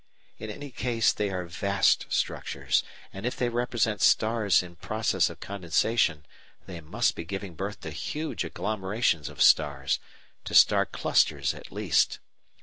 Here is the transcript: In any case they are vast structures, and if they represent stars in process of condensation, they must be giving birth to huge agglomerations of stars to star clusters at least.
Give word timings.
In 0.39 0.49
any 0.49 0.71
case 0.71 1.13
they 1.13 1.29
are 1.29 1.45
vast 1.45 2.07
structures, 2.09 2.81
and 3.13 3.23
if 3.23 3.35
they 3.37 3.49
represent 3.49 4.01
stars 4.01 4.63
in 4.63 4.77
process 4.77 5.29
of 5.29 5.39
condensation, 5.39 6.25
they 6.65 6.81
must 6.81 7.13
be 7.15 7.23
giving 7.23 7.53
birth 7.53 7.81
to 7.81 7.91
huge 7.91 8.43
agglomerations 8.43 9.29
of 9.29 9.43
stars 9.43 9.99
to 10.45 10.55
star 10.55 10.87
clusters 10.87 11.53
at 11.53 11.71
least. 11.71 12.17